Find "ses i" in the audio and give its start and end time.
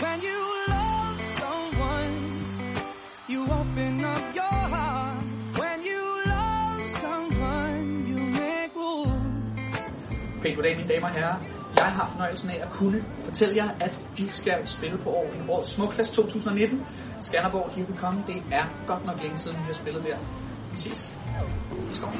20.76-21.92